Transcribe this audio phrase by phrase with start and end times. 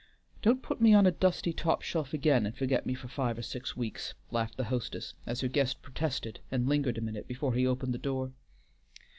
[0.41, 3.43] Don't put me on a dusty top shelf again and forget me for five or
[3.43, 7.53] six weeks," laughed the hostess, as her guest protested and lingered a minute still before
[7.53, 8.31] he opened the door.